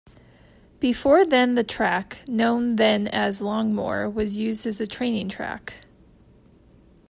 [0.79, 5.75] Before then the track, known then as Longmoor was used as a training track.